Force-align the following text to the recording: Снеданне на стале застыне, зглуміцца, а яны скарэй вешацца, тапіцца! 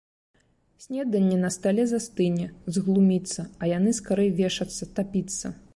Снеданне 0.85 1.37
на 1.43 1.51
стале 1.57 1.85
застыне, 1.91 2.47
зглуміцца, 2.77 3.39
а 3.61 3.73
яны 3.77 3.97
скарэй 4.01 4.37
вешацца, 4.43 4.93
тапіцца! 5.01 5.47